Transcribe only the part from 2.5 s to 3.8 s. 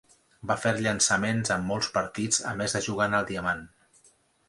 a més de jugar en el diamant.